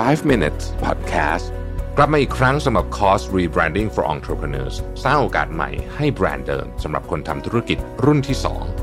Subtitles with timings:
[0.00, 1.46] 5 minutes podcast
[1.96, 8.36] กลับมาอีกครั้งสำหรับคอร์ส rebranding for entrepreneurs สร้างโอกาสใหม่ให้แบรนด์เดิมสำหรับคนทำธุรกิจรุ่นที่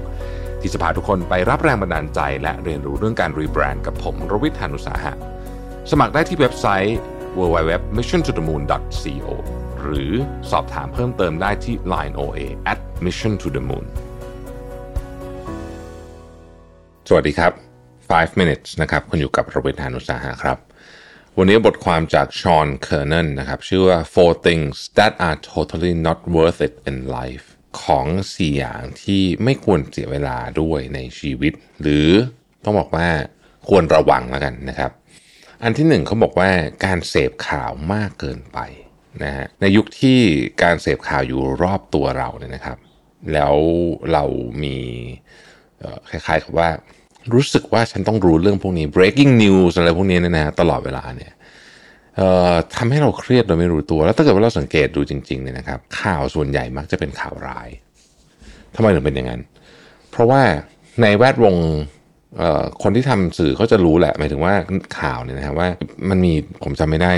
[0.08, 5.14] 2 ที่จะพาทุกคนไปรับแรงบันดาลใจ และเรียนรู้เรื่องการรีแบรนด์กับผมรวิทยานุสาหะ
[5.92, 6.98] สมัครได้ที่เว็บไซต์
[7.38, 9.28] www.missiontothemoon.co
[9.82, 10.12] หรือ
[10.52, 12.40] สอบถามเพิ่มเติมได้ที่ line oa
[12.72, 13.86] at mission to the moon
[17.08, 17.54] สวัสดีครับ
[18.00, 20.58] 5 minutes นะครับ คุณอยู่กับรวิทยานุสาหะครับ
[21.42, 27.46] วันนี้บทความจากชอนเคอร์เนนนะครับชื่อว่า four things that are totally not worth it in life
[27.84, 32.10] ของ4อย่างที่ไม่ควรเสียเวลาด้วยในชีวิต หรือ
[32.64, 33.08] ต้องบอกว่า
[33.70, 34.92] ควรระวังแล้วกันนะครับ
[35.64, 36.50] อันที่หนึ่งเขาบอกว่า
[36.86, 38.60] การเสพข่าวมากเกินไป
[39.24, 40.20] นะฮะในยุคที่
[40.64, 42.78] การเสพข่าวอยู่รอบตัวเราเนี่ยนะครับ
[43.34, 43.56] แล้ว
[44.12, 44.24] เรา
[44.64, 44.78] มี
[46.10, 46.70] คล้ายๆกับว่า
[47.34, 51.32] รู้สึกว่าฉันต้องรู้เรื่องพวกนี้ breaking news อะไรพวกนี้เนยนะฮะตลอดเวลาเนี่ย
[52.18, 57.70] เอ่อทำให้เราเครียดโดยไม่รู้ตัว แล้วถ้าเกิดว่าเราสังเกตดูจริงๆเนี่ยนะครับ ข่าวส่วนใหญ่มักจะเป็นข่าวร้าย
[58.76, 59.42] ทำไมถึงเป็นอย่างนั้น
[60.12, 60.42] เพราะว่า
[61.02, 61.56] ในแวดวง
[62.38, 64.54] เอ่อคนที่ทำสื่อเขาจะรู้แหละหมายถึงว่า
[65.00, 65.68] ข่าวเนี่ยนะครับว่า
[66.10, 67.12] มันมีผมจำไม่ได้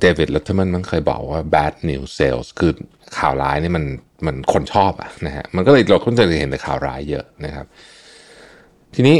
[0.00, 2.72] เดวิดลัตเทอร์มันมันเคยบอกว่า bad news sales คือ
[3.18, 3.84] ข่าวร้ายนี่มัน
[4.26, 7.66] มันคนชอบอะนะฮะมันก็เลยเราก็จะเห็นแต่ข่าวร้ายเยอะนะครับ
[8.94, 9.16] ทีนี้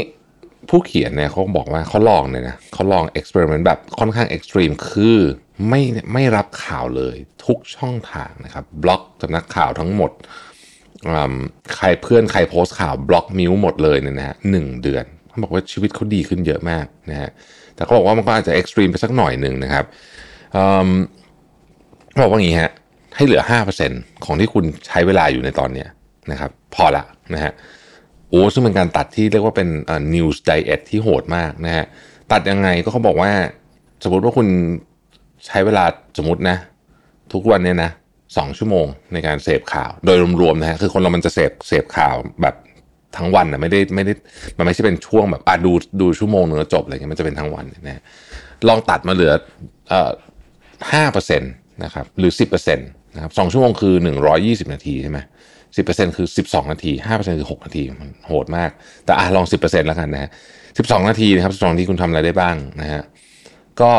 [0.69, 5.19] ผู้เขียนเนี่ยเขาบอกว่าเขาลองเลยนะเขาลอง experiment แบบค่อนข้าง extreme คือ
[5.69, 5.81] ไม่
[6.13, 10.11] ไม่รับข่าวเลยทุกช่องทางนะครับบล็อกสำนักข่าวทั้งหมด
[11.75, 17.29] ใครเพื่อนใครโพสต์ข่าว block mute หมดเลยเนี่ยนะฮะหนึ่งเดือนเขาบอกว่าชีวิตเขาดีขึ้นเยอะมากนะฮะ
[17.75, 19.85] แต่เขาบอกว่ามันก็อาจจะ extreme ไปสักหน่อยหนึ่งนะครับ
[20.55, 20.89] อืม
[22.09, 22.71] เขาบอกว่าอย่างนี้ฮะ
[23.15, 23.41] ให้เหลือ
[23.83, 25.89] 5%ของที่คุณใช้เวลาอยู่ในตอนเนี้ย
[26.31, 27.53] นะครับ พอละนะฮะ
[28.33, 31.85] โอ้ซึ่งเป็นการตัดที่เรียกว่าเป็นเอ่อ news diet ที่โหดมากนะฮะ
[32.31, 33.31] ตัดยังไงก็เขาบอกว่า
[34.03, 34.47] สมมติว่าคุณ
[35.45, 35.83] ใช้เวลา
[36.17, 36.57] สมมตินะ
[37.33, 37.91] ทุกวันเนี่ยนะ
[38.37, 42.55] สองชั่วโมงในการเสพข่าว โดยรวมๆนะฮะคือคนเรามันจะเสพเสพข่าวแบบ
[43.17, 44.13] ทั้งวันนะไม่ได้ไม่ได้
[44.57, 48.03] มันไม่ใช่เป็นช่วงแบบอะดูดูชั่วโมงหนึ่งแล้วจบอะไรเงี้ยมันจะเป็นทั้งวันนะฮะ
[48.67, 49.33] ลองตัดมาเหลือ
[49.89, 50.11] เอ่อ
[50.91, 51.51] ห้าเปอร์เซ็นต์
[51.83, 55.19] นะครับหรือสิบเปอร์เซ็นต์นะครับสองชั่วโมงคือหนึ่งร้อยยี่สิบนาทีใช่ไหม
[55.77, 58.69] สิบเปอร์เซ็นต์คือสิบสองนาทีห้าเปอร์เซ็นคือหกนาที มันโหดมาก
[59.05, 60.29] แต่อะลองสิบเปอร์เซ็นต์แล้วกันนะฮะ
[60.77, 63.01] สิบสองนาทีนะครับสิบสองนาทีคุณทำอะไรได้บ้างนะฮะ
[63.81, 63.91] ก็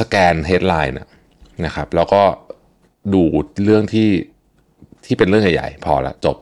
[0.00, 0.96] scan headline
[1.64, 2.22] นะครับ แล้วก็
[3.14, 3.22] ดู
[3.64, 4.08] เรื่องที่
[5.06, 6.36] ที่เป็นเรื่องใหญ่ๆ พอละจบ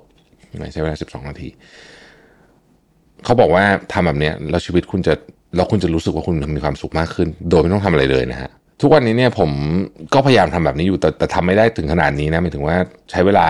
[0.72, 1.48] ใช้เวลาสิบสองนาที
[3.24, 5.14] เขาบอกว่าทำแบบเนี้ยแล้วชีวิตคุณจะ
[5.56, 8.50] แล้วคุณจะรู้สึกว่าคุณมีความสุขมากขึ้น โดยไม่ต้องทำอะไรเลยนะฮะ
[8.80, 9.50] ทุกวันนี้เนี่ยผม
[10.14, 12.76] ก็พยายามทำแบบนี้อยู่แต่แต่ทำไม่ได้ถึงขนาดนี้นะหมายถึงว่า
[13.10, 13.46] ใช้เวลา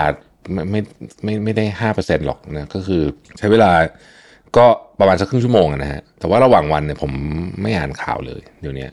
[0.53, 0.81] ไม่ไม่
[1.23, 3.01] ไม่ไม่ได้ห้าเปอร์เซ็นหรอกนะก็คือ
[3.37, 3.71] ใช้เวลา
[4.57, 4.65] ก็
[4.99, 7.11] ประมาณสักครึ่งชั่วโมงนะฮะแต่ว่าระหว่างวันเนี่ยผม
[7.61, 8.87] ไม่อ่านข่าวเลยเดี๋ยวนี้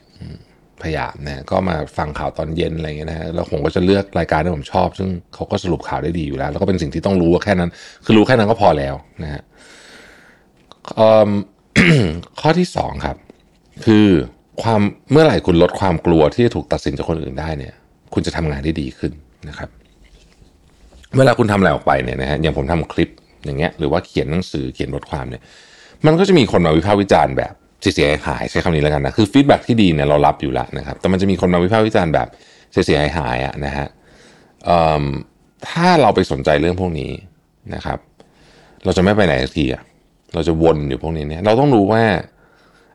[0.81, 7.69] พยายามนะก็มาฟังข่าวตอนเย็นอะไรเงี้ยนะฮะแล้วผมก็จะเลือกรายการที่ผมชอบ ซึ่งเขาก็สรุปข่าวได้ดีอยู่แล้ว แล้วก็เป็นสิ่งที่ต้องรู้แค่นั้น
[8.05, 9.41] คือรู้แค่นั้นก็พอแล้วนะฮะ
[12.41, 13.17] ข้อที่สองครับ
[13.85, 14.07] คือ
[14.63, 14.81] ความ
[15.11, 17.73] เมื่อไหร่คุณลดความกลัวที่จะถูกตัดสินจากคนอื่นได้เนี่ย
[18.13, 19.11] คุณจะทำงานได้ดีขึ้น
[19.49, 19.69] นะครับ
[21.17, 23.09] เวลาคุณทำอะไรออกไปเนี่ยนะฮะอย่างผมทำคลิป
[23.45, 25.41] อย่างเงี้ยหรือว่าเขียนหนังสือเขียนบทความเนี่ย
[26.05, 27.53] มันก็จะมีคนมาวิพากษ์วิจารณ์แบบ
[27.95, 32.27] เสียหายใช้คำนี้แล้วกันนะคือฟีดแบ็ที่ดีเนี่ยเรารับอยู่แล้วนะครับแต่มันจะมีคนมาวิพากษ์วิจารณ์แบบ
[32.73, 33.87] เสียหายๆอะนะฮะ
[35.69, 37.11] ถ้าเราไปสนใจเรื่องพวกนี้
[37.75, 37.99] นะครับ
[38.85, 39.83] เราจะไม่ไปไหนสักทีอะ
[40.33, 42.03] เราจะวนอยู่พวกนี้เนี่ยเราต้องรู้ว่า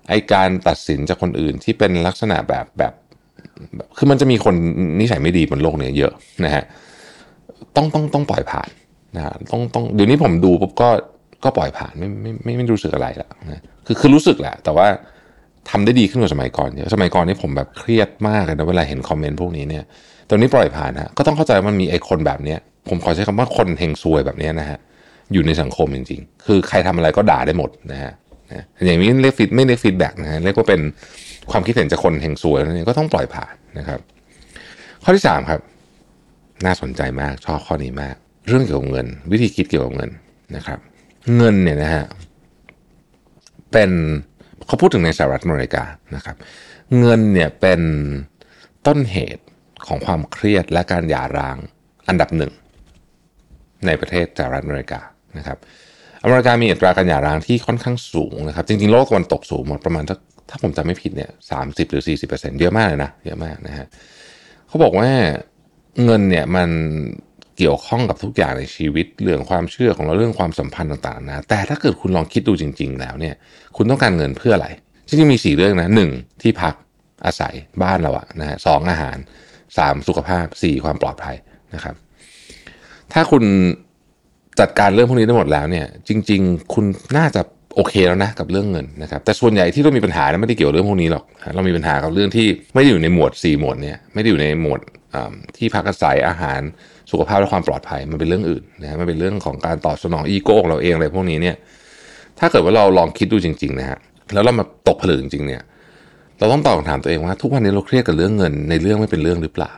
[0.08, 2.92] ไอการตัดสินจากคนอื่นที่เป็นลักษณะแบบแบบ
[3.96, 4.54] คือมันจะมีคน
[5.00, 6.12] นิสัยไม่ดีบนโลกเนี้เยอะ
[6.44, 6.64] นะฮะ
[7.76, 8.68] ต้องต้องต้องปล่อยผ่าน
[9.16, 10.88] นะฮะต้องต้องเดี๋ยวนี้ผมดูปุ๊บก็
[11.44, 14.86] ก็ปล่อยผ่านไม่ไม่ไม่ไม่รู้สึกอะไรละนะคือคือรู้สึกแหละ แต่ว่า
[15.70, 19.84] ทำได้ดีขึ้นกว่าสมัยก่อนเยอะสมัยก่อนนี่ผมแบบเครียดมากเลยนะเวลาเห็นคอมเมนต์พวกนี้เนี่ย
[20.30, 24.78] ตอนนี้ปล่อยผ่านฮะก็ต้องเข้าใจว่ามันมีไอคนแบบเนี้ยผมขอใช้คำว่าคนเฮงซวยแบบเนี้ยนะฮะ
[25.32, 28.12] อยู่ในสังคมจริง ๆ คือใครทำอะไรก็ด่าได้หมดนะฮะ
[28.52, 30.80] นะอย่างนี้เรียก feed ไม่เรียก feedback นะฮะเรียกว่าเป็น
[31.50, 34.00] ความคิดเห็นจากคนเฮงซวยนั่นเองก็ต้องปล่อยผ่านนะครับ
[35.04, 35.60] ข้อที่สามครับ
[36.66, 38.14] น่าสนใจมากชอบข้อนี้มาก
[38.48, 40.10] เรื่องเกี่ยวกับเงิน วิธีคิดเกี่ยวกับเงิน
[40.56, 40.78] นะครับ
[41.36, 42.04] เงินเนี่ยนะฮะ
[43.72, 43.90] เป็น
[44.66, 45.84] เขาพูดถึงในสหรัฐอเมริกา
[46.16, 46.36] นะครับ
[46.98, 47.80] เงินเนี่ยเป็น
[48.86, 49.44] ต้นเหตุ
[49.86, 51.56] ของความเครียดและการหย่าร้าง
[52.08, 52.52] อันดับหนึ่ง
[53.86, 55.00] ในประเทศสหรัฐอเมริกา
[55.38, 55.58] นะครับ
[56.24, 60.16] อเมริกามีอัตราการหย่าร้างที่ค่อนข้างสูงนะครับ จริงๆโลกตะวันตกสูงหมดประมาณถ้า
[60.50, 63.86] ถ้าผมจำไม่ผิดเนี่ยสามสิบหรือสี่สิบเปอร์เซ็นต์เยอะมากเลยนะเยอะมากนะฮะ
[64.68, 65.08] เขาบอกว่า
[66.04, 66.70] เงินเนี่ยมัน
[67.58, 73.34] เกี่ยวข้องกับทุกอย่างในชีวิตเรื่องความเชื่อของเราเรื่องความสัมพันธ์ต่างๆนะแต่ถ้าเกิดคุณลองคิดดูจริง ๆ แล้วเนี่ย
[73.76, 74.68] คุณต้องการเงินเพื่ออะไร
[75.08, 76.10] จริงๆมีสี่เรื่องนะหนึ่ง
[76.42, 76.74] ที่พัก
[77.26, 79.16] อาศัยบ้านเราอะนะฮะสองอาหาร
[79.78, 81.36] สามสุขภาพสี่ความปลอดภัย
[81.74, 81.94] นะครับ
[83.12, 83.44] ถ้าคุณ
[84.60, 86.84] จัดการเรื่องพวกนี้ได้หมดแล้วเนี่ย จริง ๆ คุณ
[87.16, 87.42] น่าจะ
[87.76, 91.24] โอเคแล้วนะกับเรื่องเงินนะครับ แต่ส่วนใหญ่ที่เรามีปัญหาไม่ได้เกี่ยวเรื่องพวกนี้หรอก
[91.54, 94.80] เรามีปัญหากับเรื่องที่ไม่ได้อยู่ในหมวด 4 หมวดเนี่ยไม่ได้อยู่ในหมวด
[95.56, 96.60] ที่พักอาศัยอาหาร
[97.10, 101.56] สุขภาพและความปลอดภัยมันเป็นเรื่องอื่นนะฮะมันเป็นเรื่องของการตอบสนองอีโก้ของเราเองอะไรพวกนี้เนี่ย
[102.38, 103.98] ถ้าเกิดว่าเราลองคิดดูจริงๆนะฮะ
[104.34, 105.62] แล้วเรามาตกผลึกจริงๆเนี่ย
[106.38, 109.72] เราต้องตอบคำถามตัวเองว่าทุกวันนี้เราเครียดกับเรื่องเงินในเรื่องไม่เป็นเรื่องหรือเปล่า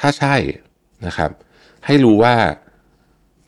[0.00, 0.34] ถ้าใช่
[1.06, 1.30] นะครับ
[1.86, 2.34] ให้รู้ว่า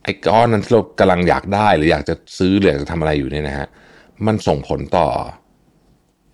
[0.04, 3.66] ไอ้ก้อนนั้นที่เรากำลังอยากได้หรืออยากจะซื้อหรืออยากจะทำอะไรอยู่เนี่ยนะฮะ
[4.26, 5.08] มันส่งผลต่อ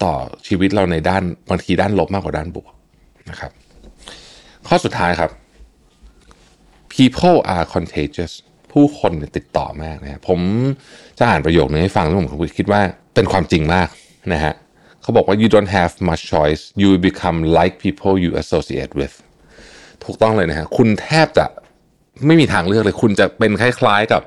[0.04, 0.14] ต่อ
[0.48, 2.72] ชีวิตเราในด้านบางทีด้านลบมากกว่าด้านบวก
[3.30, 3.52] นะครับ
[4.68, 5.30] ข้อสุดท้ายครับ
[6.94, 8.32] people are contagious
[8.72, 10.40] ผู้คนติดต่อมากนะผม
[11.18, 12.26] จะอ่านประโยคนึงให้ฟังแล้วผม
[12.58, 12.80] คิดว่า
[13.14, 13.88] เป็นความจริงมาก
[14.32, 14.54] นะฮะ
[15.02, 19.14] เขาบอกว่า you don't have much choice you become like people you associate with
[20.04, 21.46] ถูกต้องเลยนะฮะคุณแทบจะ
[22.26, 24.22] ไม่มีทางเลือกเลย คุณจะเป็นคล้ายๆกับ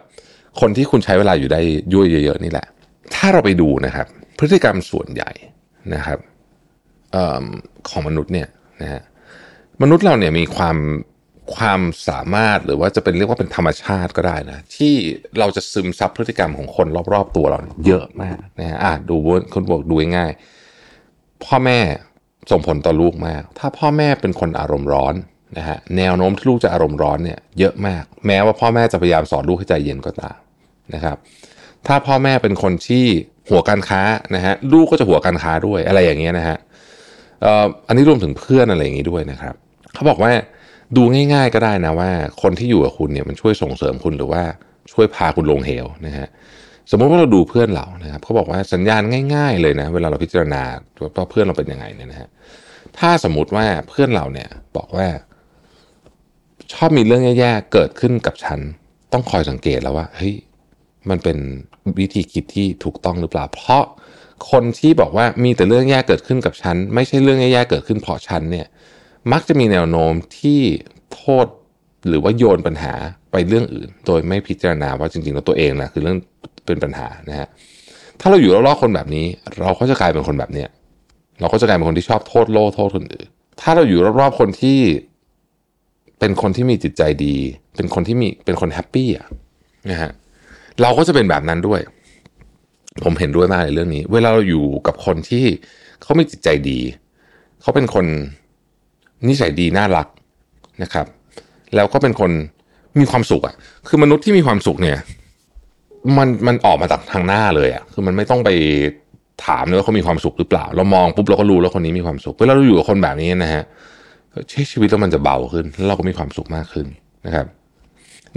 [0.60, 1.62] คนที่คุณใช้เวลาอยู่ได้
[1.94, 2.68] ยุ่ยเยอะๆนี่แหละ
[3.16, 4.08] ถ้าเราไปดูนะครับ
[4.40, 5.32] พฤติกรรมส่วนใหญ่
[5.94, 6.20] นะครับ
[7.16, 7.44] ออ
[7.90, 8.48] ของมนุษย์เนี่ย
[8.82, 9.02] นะฮะ
[9.82, 10.78] มนุษย์เราเนี่ยมีความ
[11.56, 14.94] ความสามารถหรือว่าจะเป็นเรียกว่าเป็นธรรมชาติก็ได้นะ ที่
[15.40, 18.78] เราจะซึมซับพฤติกรรมของคนรอบๆตัวเราเยอะมากนะฮะ
[19.10, 19.16] ดู
[19.54, 20.32] คุณบอกดูง่าย
[21.46, 21.80] พ่อแม่
[22.52, 25.16] ส่งผลต่อลูกมาก ถ้าพ่อแม่เป็นคนอารมณ์ร้อน
[25.58, 30.38] นะฮะแนวโน้มที่ลูกจะอารมณ์ร้อนเนี่ยเยอะมาก แม้ว่าพ่อแม่จะพยายามสอนลูกให้ใจเย็นก็ตาม
[30.94, 31.18] นะครับ
[31.88, 33.06] ถ้าพ่อแม่เป็นคนที่
[33.50, 34.02] หัวการค้า
[34.36, 36.58] นะฮะลูกก็จะหัวการค้าด้วยอะไรอย่างเงี้ยนะฮะ
[37.88, 39.56] อันนี้รวมถึงเพื่อนอะไรอย่างงี้ด้วยนะครับ
[39.94, 40.32] เขาบอกว่า
[40.98, 41.04] ดู
[41.34, 42.12] ง่าย ๆ ก็ได้นะว่า
[42.42, 44.44] คนที่อยู่กับคุณเนี่ยมันช่วยส่งเสริมคุณหรือว่า
[44.94, 46.28] ช่วยพาคุณลงเหวนะฮะ
[46.92, 49.02] สมมติว่าเราดูเพื่อนเรานะครับเขาบอกว่าสัญญาณ
[49.36, 50.62] ง่าย ๆ เลยนะ เวลาเราพิจารณา
[51.16, 52.30] ว่าเพื่อนเราเป็นยังไงเนี่ยนะฮะ
[52.98, 55.08] ถ้าสมมุติว่าเพื่อนเราเนี่ยบอกว่า
[56.74, 58.60] ชอบมีเรื่องแย่ๆเกิดขึ้นกับฉัน
[59.14, 60.36] ต้องคอยสังเกตแล้วว่าเฮ้ย
[61.10, 61.38] มันเป็น
[62.00, 63.84] วิธีคิดที่ถูกต้องหรือเปล่า เพราะ
[64.52, 68.68] คนที่บอกว่ามีแต่เรื่องแย่เกิดขึ้นกับฉัน ไม่ใช่เรื่องแย่ๆเกิดขึ้นเพราะฉันเนี่ย
[69.32, 70.60] มักจะมีแนวโน้มที่
[71.14, 71.48] โทษ
[72.08, 72.94] หรือว่าโยนปัญหา
[73.32, 76.18] ไปเรื่องอื่น โดยไม่พิจารณาว่าจริงๆแล้วตัวเองนะคือเรื่อง
[76.66, 77.48] เป็นปัญหานะฮะ
[78.20, 79.26] ถ้าเราอยู่รอบๆคนแบบนี้
[79.62, 80.70] เราก็จะกลายเป็นคนแบบเนี้ย
[81.40, 83.28] เราก็จะกลายเป็นคนที่ชอบโทษโลโทษคนอื่น
[83.62, 84.80] ถ้าเราอยู่รอบๆคนที่
[86.20, 87.36] เป็นคนที่มีจิตใจดี
[87.76, 89.28] เป็นคนที่มีเป็นคนแฮปปี้อะ
[89.92, 90.12] นะฮะ
[90.82, 91.82] เราก็จะเป็นแบบนั้นด้วย
[93.04, 95.46] ผมเห็นด้วยมากในเรื่องนี้ เวลาเราอยู่กับคนที่
[96.02, 96.80] เขามีจิตใจดี
[97.62, 98.06] เขาเป็นคน
[99.28, 100.08] นิสัยดีน่ารัก
[100.84, 101.06] นะครับ
[101.76, 102.32] แล้วก็เป็นคน
[103.00, 103.56] มีความสุขอะ่ะ
[103.88, 104.98] คือมนุษย์ที่มีความสุขเนี่ย
[106.18, 108.50] มันมันออกมาจากทางหน้าเลยอะ่ะ คือมันไม่ต้องไป
[109.46, 113.64] ถามเลยว่าเขามีความสุขหรือเปล่า เรามองปุ๊บเราก็รู้แล้วคนนี้มีความสุข เวลาเราอยู่กับคนแบบนี้นะฮะ
[114.72, 116.88] ชีวิตเรามันจะเบาขึ้นแล้วเราก็มีความสุขมากขึ้น
[117.26, 117.46] นะครับ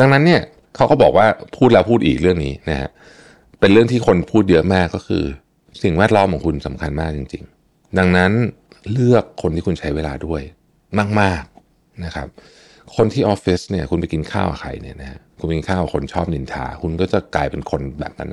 [0.00, 0.40] ดังนั้นเนี่ย
[0.76, 1.26] เขาก็บอกว่า
[1.56, 5.24] พูดแล้วพูดอีกเรื่องนี้นะฮะเป็นเรื่องที่คนพูดเยอะมากก็คือ
[5.82, 8.32] สิ่งแวดล้อมของคุณสำคัญมากจริง ๆ ดังนั้น
[8.92, 10.42] เลือกคนที่คุณใช้เวลาด้วย
[11.20, 12.28] มากๆนะครับ
[12.96, 18.30] คนที่ออฟฟิศเนี่ยคุณไปกินข้าวกับใครเนี่ยนะคุณไปกินข้าวกับคนชอบนินทา คุณก็จะกลายเป็นคนแบบนั้น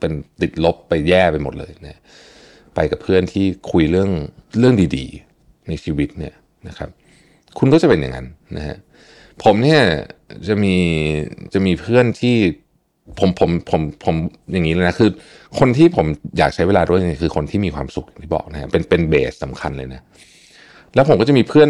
[0.00, 2.00] เป็นติดลบไปแย่ไปหมดเลยนะ
[2.74, 4.10] ไปกับเพื่อนที่คุยเรื่อง
[4.58, 5.06] เรื่องดี
[5.38, 6.34] ๆ ในชีวิตเนี่ย
[6.68, 6.90] นะครับ
[7.58, 8.26] คุณก็จะเป็นอย่างนั้น
[8.56, 8.76] นะฮะ
[9.44, 9.82] ผมเนี่ย
[10.48, 10.76] จะมี
[11.52, 12.36] จะมีเพื่อนที่
[13.18, 14.16] ผมผมผมผม
[14.52, 15.10] อย่างนี้เลยนะคือ
[15.58, 16.06] คนที่ผม
[16.38, 20.00] อยากใช้เวลาด้วยคือคนที่มีความสุขที่บอกนะเป็นเป็นเบสสำคัญเลยนะ
[20.94, 21.68] แล้วผมก็จะมีเพื่อน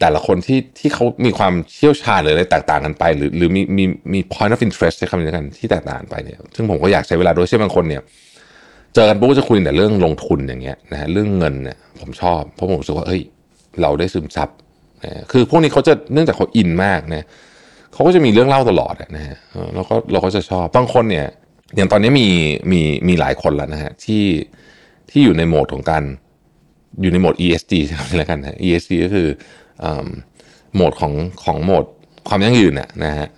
[0.00, 8.02] แต่ละคนที่ที่เขามีความเชี่ยวชาญหรืออะไรแตกต่างกันไป หรือหรือมีมีมี point of interest ใช้คำนี้กันที่แตกต่างไปเนี่ยซึ่งผมก็อยากใช้เวลาด้วยเช่นบางคนเนี่ย
[8.94, 13.22] เจอกันปุ๊บก็จะคุยแต่เรื่องลงทุนอย่างเงี้ยนะฮะเรื่องเงินเนี่ยผมชอบเพราะผมรู้สึกว่าเฮ้ย
[13.82, 14.48] เราได้ซึมซับ
[15.04, 17.26] นะคือพวกนี้เขาจะเนื่องจากเขาอินมากนะ
[17.92, 19.36] เขาก็จะมีเรื่องเล่าตลอดนะฮะ
[19.74, 21.26] เราก็เราก็จะชอบบางคนเนี่ย
[21.76, 22.28] อย่างตอนนี้มี
[22.72, 24.24] มีมีหลายคนแล้วนะฮะที่
[25.10, 26.02] ที่อยู่ในโหมดของการ
[27.02, 29.28] อยู่ในโหมด ESG ใช่ไหมแล้วกันนะ ESG ก็คือ
[30.74, 31.12] โหมดของ
[31.44, 31.84] ของโหมด
[32.28, 32.72] ความยั่งยืน
[33.04, 33.28] นะฮะ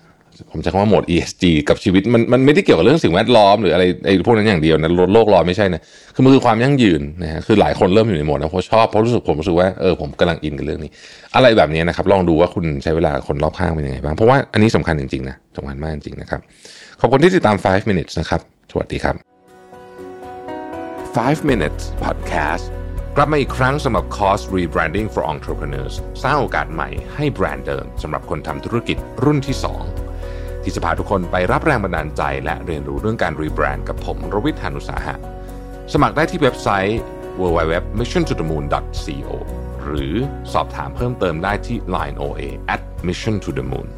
[0.50, 5.80] ผมจะคำว่าโหมด ESG กับชีวิตมันมันไม่ได้เกี่ยวกับเรื่องสิ่งแวดล้อมหรืออะไรไอ้พวกนั้นอย่างเดียวนะลดโลกร้อนไม่ใช่นะ
[6.14, 10.90] คือมันคือความยั่งยืนนะฮะคือหลายคนเริ่มอยู่ในโหมดนะเพราะชอบเพราะรู้สึกผมรู้สึกว่าเออผมกำลังอินกับเรื่องนี้
[11.34, 16.40] อะไรแบบนี้นะครับ ลองดูว่าคุณใช้เวลาคนรอบข้างเป็นยังไงบ้างเพราะว่าอันนี้สำคัญจริงๆนะสำคัญมากจริงๆนะครับ
[17.00, 18.40] ขอบคุณที่ติดตาม 5 minutes นะครับ
[18.72, 19.14] สวัสดีครับ
[21.16, 22.64] 5 minutes podcast
[23.16, 30.01] กลับมาอีกครั้งสำหรับคอร์ส Rebranding for Entrepreneurs สร้างโอกาสใหม่ให้แบรนด์เดิมสำหรับคนทำธุรกิจรุ่นที่ 2
[30.62, 35.14] ที่จะพาทุกคนไปรับแรงบันดาลใจ และเรียนรู้เรื่องการรีแบรนด์กับผมรวิทยานุสาหะ
[35.92, 37.00] สมัครได้ที่เว็บไซต์
[37.40, 39.30] www.missiontothemoon.co
[39.84, 40.14] หรือ
[40.52, 42.42] สอบถามเพิ่มเติมได้ที่ line oa
[42.74, 43.88] at mission to the moon